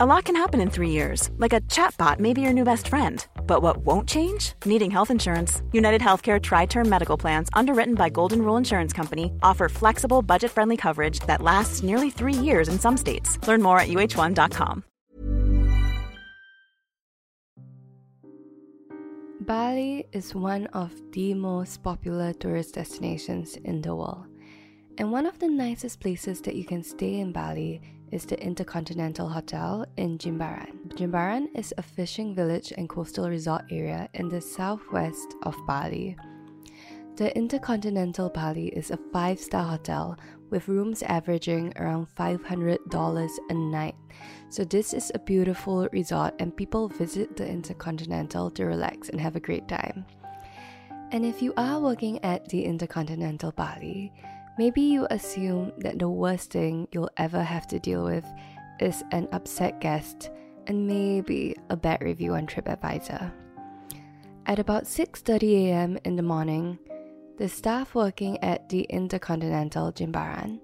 [0.00, 2.86] A lot can happen in three years, like a chatbot may be your new best
[2.86, 3.26] friend.
[3.48, 4.52] But what won't change?
[4.64, 5.60] Needing health insurance.
[5.72, 10.52] United Healthcare Tri Term Medical Plans, underwritten by Golden Rule Insurance Company, offer flexible, budget
[10.52, 13.44] friendly coverage that lasts nearly three years in some states.
[13.48, 14.84] Learn more at uhone.com.
[19.40, 24.26] Bali is one of the most popular tourist destinations in the world.
[24.96, 27.80] And one of the nicest places that you can stay in Bali
[28.12, 30.88] is the Intercontinental Hotel in Jimbaran.
[30.96, 36.16] Jimbaran is a fishing village and coastal resort area in the southwest of Bali.
[37.16, 40.16] The Intercontinental Bali is a five star hotel
[40.50, 43.96] with rooms averaging around $500 a night.
[44.48, 49.36] So, this is a beautiful resort, and people visit the Intercontinental to relax and have
[49.36, 50.06] a great time.
[51.10, 54.12] And if you are working at the Intercontinental Bali,
[54.58, 58.26] Maybe you assume that the worst thing you'll ever have to deal with
[58.80, 60.30] is an upset guest
[60.66, 63.32] and maybe a bad review on TripAdvisor.
[64.46, 65.98] At about 6:30 a.m.
[66.04, 66.78] in the morning,
[67.38, 70.58] the staff working at the Intercontinental Jimbaran,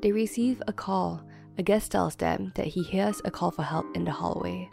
[0.00, 1.20] they receive a call.
[1.58, 4.70] A guest tells them that he hears a call for help in the hallway.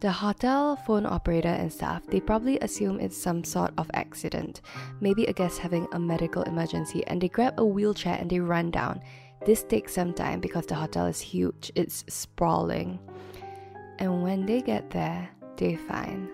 [0.00, 4.60] The hotel phone operator and staff, they probably assume it's some sort of accident,
[5.00, 8.70] maybe a guest having a medical emergency, and they grab a wheelchair and they run
[8.70, 9.00] down.
[9.46, 12.98] This takes some time because the hotel is huge, it's sprawling.
[13.98, 16.28] And when they get there, they find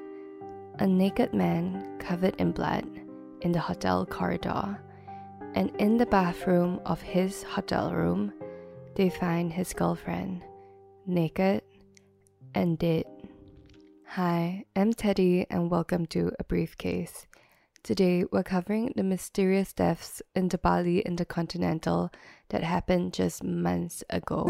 [0.80, 2.84] a naked man covered in blood
[3.42, 4.80] in the hotel corridor.
[5.54, 8.32] And in the bathroom of his hotel room,
[8.96, 10.42] they find his girlfriend,
[11.06, 11.62] naked
[12.54, 13.04] and dead.
[14.16, 17.26] Hi, I'm Teddy, and welcome to A Briefcase.
[17.82, 22.10] Today, we're covering the mysterious deaths in the Bali Intercontinental
[22.50, 24.44] that happened just months ago.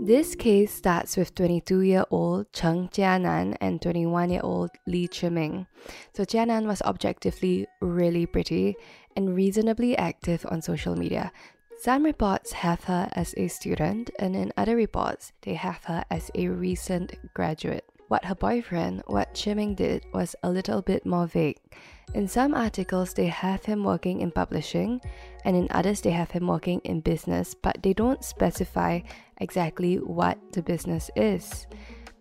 [0.00, 5.66] This case starts with 22 year old Cheng Jianan and 21 year old Li Chiming.
[6.14, 8.76] So, Jianan was objectively really pretty
[9.16, 11.30] and reasonably active on social media,
[11.78, 16.30] some reports have her as a student, and in other reports, they have her as
[16.34, 17.84] a recent graduate.
[18.08, 21.58] What her boyfriend, what Chiming did, was a little bit more vague.
[22.14, 25.00] In some articles, they have him working in publishing,
[25.44, 29.00] and in others, they have him working in business, but they don't specify
[29.40, 31.66] exactly what the business is.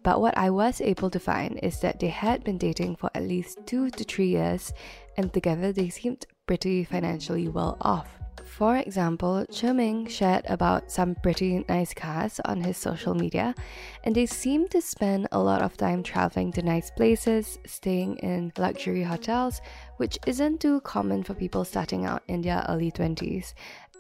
[0.04, 3.24] But what I was able to find is that they had been dating for at
[3.24, 4.74] least two to three years,
[5.16, 8.23] and together they seemed pretty financially well off.
[8.44, 13.56] For example, Chiming shared about some pretty nice cars on his social media,
[14.04, 18.54] and they seem to spend a lot of time traveling to nice places, staying in
[18.58, 19.60] luxury hotels,
[19.98, 23.54] which isn't too common for people starting out in their early 20s.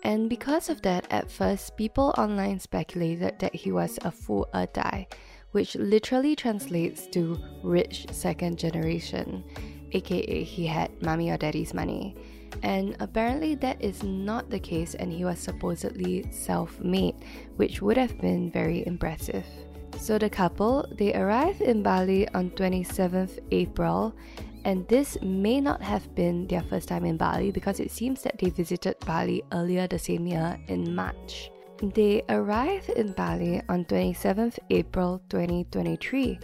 [0.03, 4.67] And because of that, at first, people online speculated that he was a full a
[4.67, 5.07] Dai,
[5.51, 9.43] which literally translates to rich second generation,
[9.93, 12.15] aka he had mommy or daddy's money
[12.61, 17.15] and apparently that is not the case, and he was supposedly self made,
[17.55, 19.45] which would have been very impressive.
[19.97, 24.13] So the couple they arrived in Bali on 27th April
[24.65, 28.37] and this may not have been their first time in Bali because it seems that
[28.37, 31.51] they visited Bali earlier the same year in March.
[31.81, 36.39] They arrived in Bali on 27th April 2023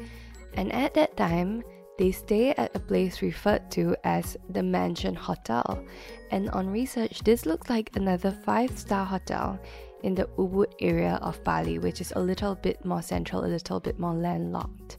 [0.56, 1.64] and at that time
[2.00, 5.84] they stay at a place referred to as the Mansion Hotel,
[6.32, 9.60] and on research, this looks like another five star hotel
[10.04, 13.82] in the Ubud area of Bali, which is a little bit more central, a little
[13.82, 14.98] bit more landlocked.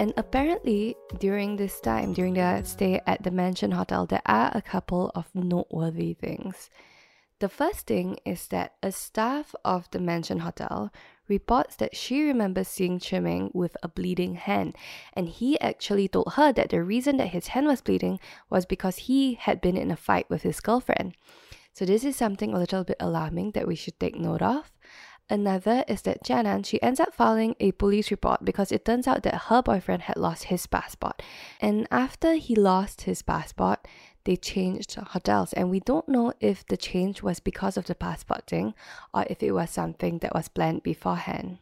[0.00, 4.60] And apparently, during this time, during their stay at the Mansion Hotel, there are a
[4.60, 6.70] couple of noteworthy things.
[7.38, 10.90] The first thing is that a staff of the Mansion Hotel
[11.28, 14.76] reports that she remembers seeing Chiming with a bleeding hand,
[15.12, 18.20] and he actually told her that the reason that his hand was bleeding
[18.50, 21.14] was because he had been in a fight with his girlfriend.
[21.72, 24.72] So this is something a little bit alarming that we should take note of.
[25.28, 29.24] Another is that Jianan, she ends up filing a police report because it turns out
[29.24, 31.20] that her boyfriend had lost his passport.
[31.60, 33.80] And after he lost his passport,
[34.26, 35.54] they changed hotels.
[35.54, 38.74] And we don't know if the change was because of the passport thing
[39.14, 41.58] or if it was something that was planned beforehand.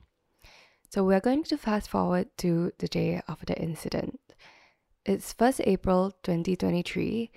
[0.90, 4.18] So we're going to fast forward to the day of the incident.
[5.04, 7.30] It's 1st April 2023,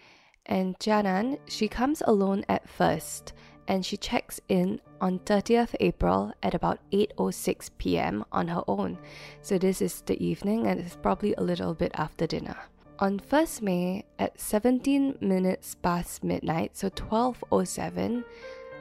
[0.45, 3.33] and Jianan, she comes alone at first
[3.67, 8.23] and she checks in on 30th April at about 8:06 p.m.
[8.31, 8.97] on her own.
[9.41, 12.57] So this is the evening and it's probably a little bit after dinner.
[12.99, 18.23] On 1st May at 17 minutes past midnight, so 12:07,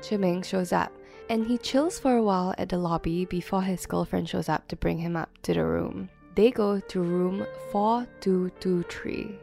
[0.00, 0.90] Chiming shows up
[1.28, 4.76] And he chills for a while at the lobby before his girlfriend shows up to
[4.76, 6.08] bring him up to the room.
[6.34, 9.38] They go to room 4223.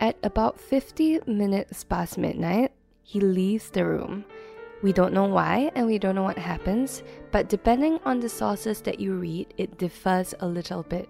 [0.00, 2.72] At about 50 minutes past midnight,
[3.04, 4.24] he leaves the room.
[4.82, 8.80] We don't know why and we don't know what happens, but depending on the sources
[8.82, 11.08] that you read, it differs a little bit.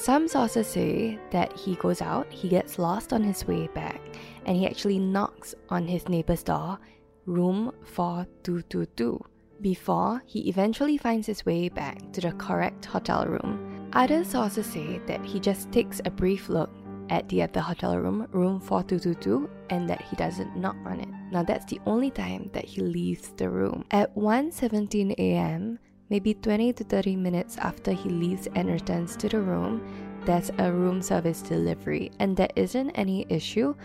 [0.00, 4.00] Some sources say that he goes out, he gets lost on his way back,
[4.46, 6.78] and he actually knocks on his neighbor's door,
[7.26, 9.20] room 4222,
[9.60, 13.90] before he eventually finds his way back to the correct hotel room.
[13.92, 16.70] Other sources say that he just takes a brief look
[17.10, 21.10] at the other hotel room, room 4222, and that he doesn't knock on it.
[21.30, 23.84] Now that's the only time that he leaves the room.
[23.90, 25.78] At 1:17 a.m.,
[26.10, 29.80] Maybe 20 to 30 minutes after he leaves and returns to the room,
[30.26, 33.76] there's a room service delivery, and there isn't any issue.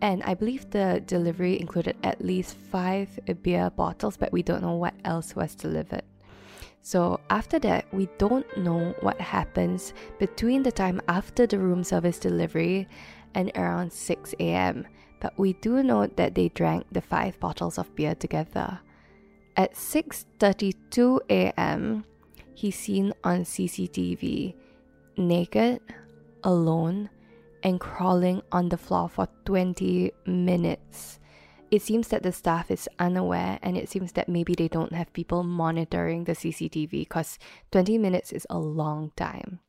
[0.00, 3.08] And I believe the delivery included at least five
[3.42, 6.02] beer bottles, but we don't know what else was delivered.
[6.82, 12.20] So after that, we don't know what happens between the time after the room service
[12.20, 12.86] delivery
[13.34, 14.86] and around 6 a.m.
[15.18, 18.78] But we do know that they drank the five bottles of beer together.
[19.56, 22.04] At 6:32 a.m.,
[22.54, 24.54] he's seen on CCTV
[25.16, 25.80] naked,
[26.44, 27.08] alone,
[27.62, 31.20] and crawling on the floor for 20 minutes.
[31.70, 35.12] It seems that the staff is unaware and it seems that maybe they don't have
[35.12, 37.38] people monitoring the CCTV because
[37.72, 39.60] 20 minutes is a long time.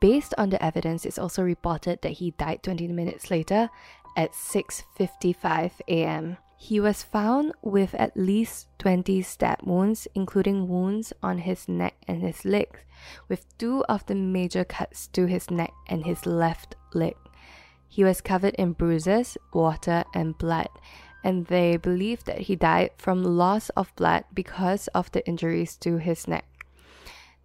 [0.00, 3.70] Based on the evidence, it's also reported that he died 20 minutes later
[4.16, 6.36] at 6:55 a.m.
[6.58, 12.22] He was found with at least 20 stab wounds, including wounds on his neck and
[12.22, 12.80] his legs,
[13.28, 17.14] with two of the major cuts to his neck and his left leg.
[17.88, 20.68] He was covered in bruises, water, and blood,
[21.22, 25.98] and they believe that he died from loss of blood because of the injuries to
[25.98, 26.44] his neck.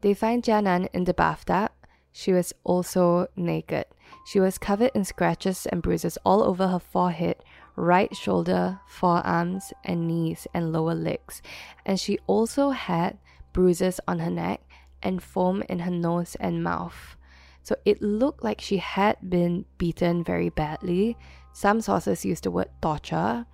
[0.02, 1.72] They find Jianan in the bathtub.
[2.12, 3.86] She was also naked.
[4.26, 7.38] She was covered in scratches and bruises all over her forehead,
[7.76, 11.42] right shoulder, forearms, and knees and lower legs.
[11.86, 13.18] And she also had
[13.54, 14.62] bruises on her neck
[15.02, 17.18] and foam in her nose and mouth.
[17.64, 21.18] So it looked like she had been beaten very badly.
[21.54, 23.46] Some sources use the word torture.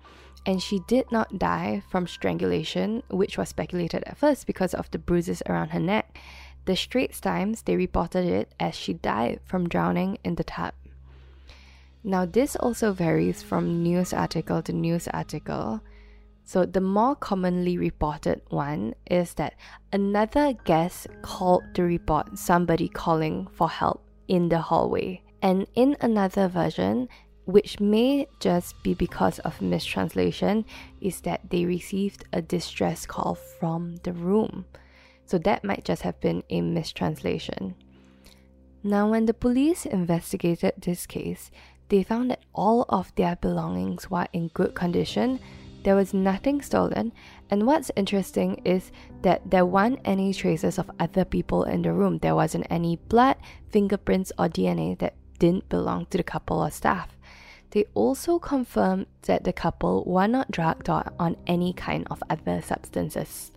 [0.46, 4.98] And she did not die from strangulation, which was speculated at first because of the
[4.98, 6.18] bruises around her neck.
[6.68, 10.74] The Straits Times they reported it as she died from drowning in the tub.
[12.04, 15.80] Now, this also varies from news article to news article.
[16.44, 19.54] So, the more commonly reported one is that
[19.94, 25.22] another guest called to report somebody calling for help in the hallway.
[25.40, 27.08] And in another version,
[27.46, 30.66] which may just be because of mistranslation,
[31.00, 34.66] is that they received a distress call from the room.
[35.28, 37.74] So, that might just have been a mistranslation.
[38.82, 41.50] Now, when the police investigated this case,
[41.90, 45.38] they found that all of their belongings were in good condition.
[45.84, 47.12] There was nothing stolen,
[47.50, 48.90] and what's interesting is
[49.20, 52.18] that there weren't any traces of other people in the room.
[52.18, 53.36] There wasn't any blood,
[53.68, 57.16] fingerprints, or DNA that didn't belong to the couple or staff.
[57.70, 62.62] They also confirmed that the couple were not drugged or on any kind of other
[62.62, 63.52] substances.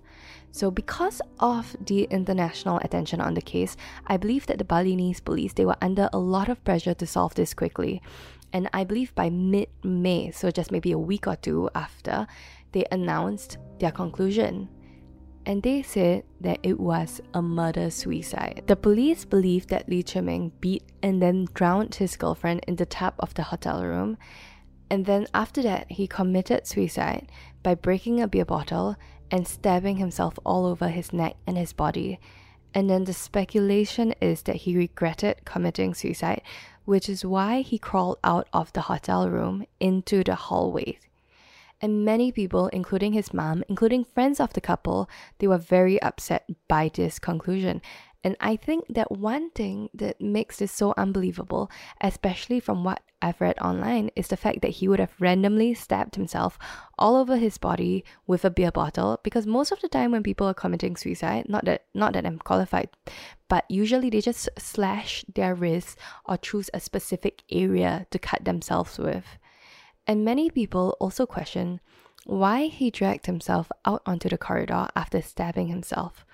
[0.52, 3.78] So because of the international attention on the case,
[4.08, 7.36] I believe that the Balinese police they were under a lot of pressure to solve
[7.36, 8.02] this quickly.
[8.54, 12.28] And I believe by mid-May, so just maybe a week or two after,
[12.74, 14.68] they announced their conclusion.
[15.46, 18.64] And they said that it was a murder suicide.
[18.68, 23.16] The police believed that Li Chiming beat and then drowned his girlfriend in the tap
[23.20, 24.18] of the hotel room.
[24.90, 27.32] And then after that, he committed suicide
[27.64, 28.98] by breaking a beer bottle
[29.32, 32.20] and stabbing himself all over his neck and his body.
[32.74, 36.42] And then the speculation is that he regretted committing suicide,
[36.86, 41.00] which is why he crawled out of the hotel room into the hallway.
[41.82, 45.10] And many people, including his mom, including friends of the couple,
[45.40, 47.82] they were very upset by this conclusion.
[48.24, 53.42] And I think that one thing that makes this so unbelievable, especially from what I've
[53.42, 56.60] read online, is the fact that he would have randomly stabbed himself
[57.00, 59.20] all over his body with a beer bottle.
[59.24, 62.38] Because most of the time when people are committing suicide, not that not that I'm
[62.38, 62.90] qualified,
[63.48, 69.00] but usually they just slash their wrists or choose a specific area to cut themselves
[69.00, 69.26] with.
[70.06, 71.80] And many people also question
[72.26, 76.26] why he dragged himself out onto the corridor after stabbing himself.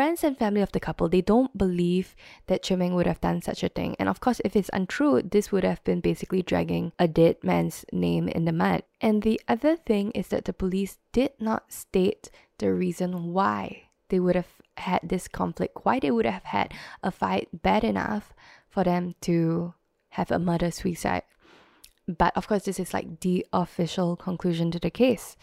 [0.00, 2.16] Friends and family of the couple, they don't believe
[2.46, 3.96] that Chiming would have done such a thing.
[3.98, 7.84] And of course, if it's untrue, this would have been basically dragging a dead man's
[7.92, 8.82] name in the mud.
[9.02, 14.18] And the other thing is that the police did not state the reason why they
[14.18, 18.32] would have had this conflict, why they would have had a fight bad enough
[18.70, 19.74] for them to
[20.16, 21.24] have a murder suicide.
[22.08, 25.36] But of course, this is like the official conclusion to the case.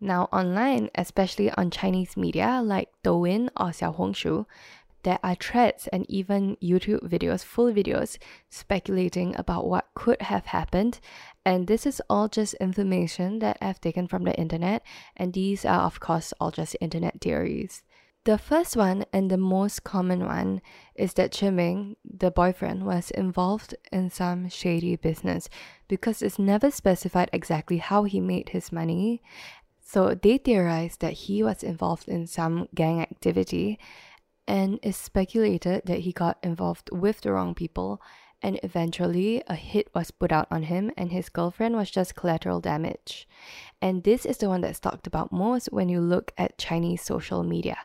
[0.00, 4.46] Now, online, especially on Chinese media like Douyin or Xiaohongshu,
[5.04, 10.98] there are threads and even YouTube videos, full videos, speculating about what could have happened.
[11.44, 14.82] And this is all just information that I've taken from the internet,
[15.16, 17.82] and these are, of course, all just internet theories.
[18.24, 20.62] The first one and the most common one
[20.94, 25.50] is that Chiming, the boyfriend, was involved in some shady business
[25.88, 29.20] because it's never specified exactly how he made his money.
[29.94, 33.78] So they theorized that he was involved in some gang activity
[34.44, 38.02] and it's speculated that he got involved with the wrong people
[38.42, 42.58] and eventually a hit was put out on him and his girlfriend was just collateral
[42.58, 43.28] damage.
[43.80, 47.44] And this is the one that's talked about most when you look at Chinese social
[47.44, 47.78] media,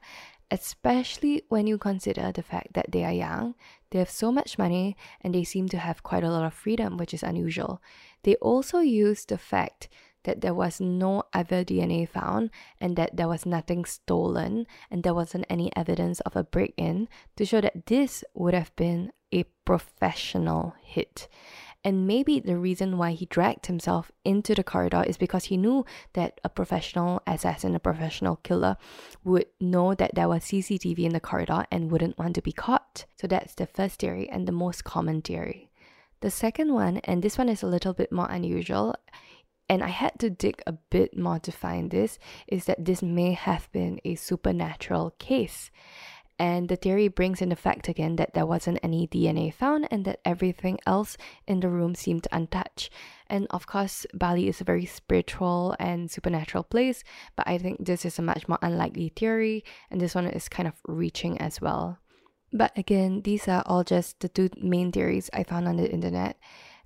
[0.49, 3.53] especially when you consider the fact that they are young,
[3.91, 6.97] they have so much money, and they seem to have quite a lot of freedom,
[6.97, 7.83] which is unusual.
[8.23, 9.89] They also use the fact
[10.29, 15.15] that there was no other DNA found and that there was nothing stolen and there
[15.15, 19.43] wasn't any evidence of a break in to show that this would have been a
[19.65, 21.27] professional hit.
[21.83, 25.83] And maybe the reason why he dragged himself into the corridor is because he knew
[26.13, 28.77] that a professional assassin, a professional killer,
[29.24, 33.05] would know that there was CCTV in the corridor and wouldn't want to be caught.
[33.19, 35.71] So that's the first theory and the most common theory.
[36.21, 38.93] The second one, and this one is a little bit more unusual,
[39.69, 43.33] and I had to dig a bit more to find this, is that this may
[43.33, 45.69] have been a supernatural case.
[46.39, 50.05] And the theory brings in the fact again that there wasn't any DNA found and
[50.05, 52.89] that everything else in the room seemed untouched.
[53.27, 57.03] And of course, Bali is a very spiritual and supernatural place,
[57.35, 60.67] but I think this is a much more unlikely theory, and this one is kind
[60.67, 61.99] of reaching as well.
[62.53, 66.38] But again, these are all just the two main theories I found on the internet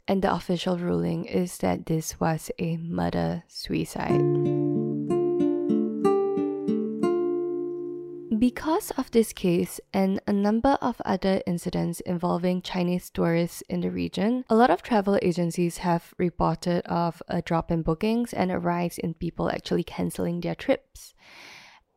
[0.07, 4.22] and the official ruling is that this was a murder suicide.
[8.39, 13.89] Because of this case and a number of other incidents involving Chinese tourists in the
[13.89, 18.60] region, a lot of travel agencies have reported of a drop in bookings and a
[18.60, 21.13] rise in people actually canceling their trips.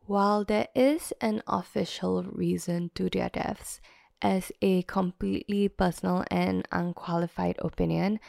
[0.05, 3.81] While there is an official reason to their deaths,
[4.21, 8.19] as a completely personal and unqualified opinion,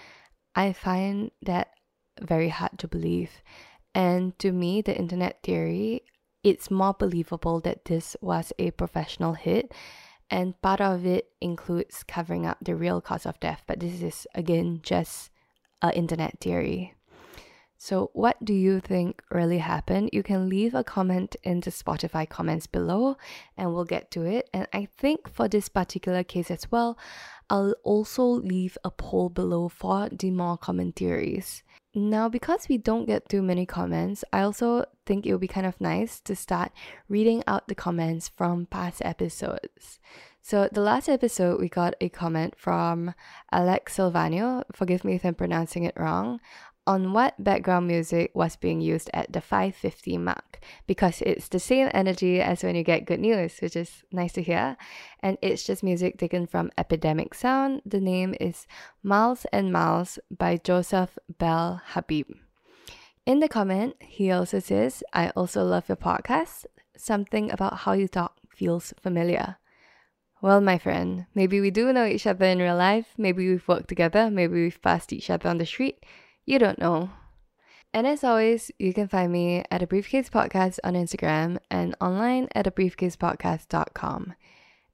[0.55, 1.69] I find that
[2.21, 3.43] very hard to believe.
[3.95, 6.03] And to me, the internet theory,
[6.43, 9.73] it's more believable that this was a professional hit.
[10.31, 13.63] And part of it includes covering up the real cause of death.
[13.67, 15.31] But this is, again, just
[15.81, 16.95] an internet theory.
[17.81, 20.11] So, what do you think really happened?
[20.13, 23.17] You can leave a comment in the Spotify comments below
[23.57, 24.51] and we'll get to it.
[24.53, 26.99] And I think for this particular case as well,
[27.49, 31.63] I'll also leave a poll below for the more common theories.
[31.95, 35.67] Now, because we don't get too many comments, I also think it would be kind
[35.67, 36.73] of nice to start
[37.09, 40.01] reading out the comments from past episodes.
[40.43, 43.15] So, the last episode, we got a comment from
[43.53, 44.65] Alex Silvano.
[44.73, 46.41] Forgive me if I'm pronouncing it wrong
[46.89, 51.91] on what background music was being used at the 550 mark because it's the same
[51.93, 54.75] energy as when you get good news, which is nice to hear.
[55.21, 57.83] And it's just music taken from Epidemic Sound.
[57.85, 58.67] The name is
[59.03, 62.27] Miles and Miles by Josef Bel Habib.
[63.27, 66.65] In the comment, he also says, I also love your podcast.
[66.97, 69.59] Something about how you talk feels familiar.
[70.41, 73.09] Well, my friend, maybe we do know each other in real life.
[73.19, 74.31] Maybe we've worked together.
[74.31, 76.03] Maybe we've passed each other on the street.
[76.49, 77.11] You don't know.
[77.93, 82.49] And as always, you can find me at a briefcase podcast on Instagram and online
[82.55, 84.33] at a briefcasepodcast.com.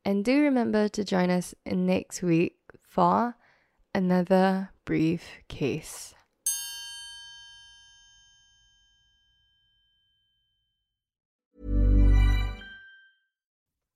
[0.04, 3.37] And do remember to join us next week for
[3.94, 6.16] another briefcase.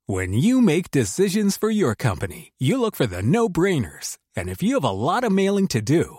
[0.07, 4.17] When you make decisions for your company, you look for the no brainers.
[4.37, 6.19] And if you have a lot of mailing to do,